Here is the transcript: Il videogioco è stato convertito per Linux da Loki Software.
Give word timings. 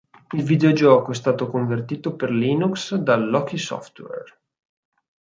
Il 0.33 0.41
videogioco 0.41 1.11
è 1.11 1.13
stato 1.13 1.47
convertito 1.47 2.15
per 2.15 2.31
Linux 2.31 2.95
da 2.95 3.15
Loki 3.17 3.59
Software. 3.59 4.35